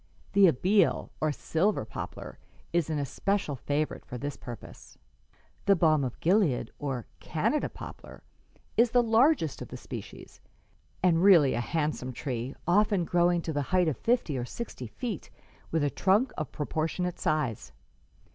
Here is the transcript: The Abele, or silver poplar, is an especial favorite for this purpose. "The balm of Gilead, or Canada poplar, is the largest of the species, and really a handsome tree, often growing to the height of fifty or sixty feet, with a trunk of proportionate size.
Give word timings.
The 0.33 0.47
Abele, 0.47 1.11
or 1.21 1.31
silver 1.31 1.85
poplar, 1.85 2.39
is 2.73 2.89
an 2.89 2.97
especial 2.97 3.55
favorite 3.55 4.03
for 4.03 4.17
this 4.17 4.35
purpose. 4.35 4.97
"The 5.67 5.75
balm 5.75 6.03
of 6.03 6.19
Gilead, 6.21 6.71
or 6.79 7.05
Canada 7.19 7.69
poplar, 7.69 8.23
is 8.75 8.89
the 8.89 9.03
largest 9.03 9.61
of 9.61 9.67
the 9.67 9.77
species, 9.77 10.41
and 11.03 11.21
really 11.21 11.53
a 11.53 11.61
handsome 11.61 12.13
tree, 12.13 12.55
often 12.65 13.05
growing 13.05 13.43
to 13.43 13.53
the 13.53 13.61
height 13.69 13.87
of 13.87 13.95
fifty 13.95 14.39
or 14.39 14.43
sixty 14.43 14.87
feet, 14.87 15.29
with 15.69 15.83
a 15.83 15.91
trunk 15.91 16.33
of 16.35 16.51
proportionate 16.51 17.19
size. 17.19 17.71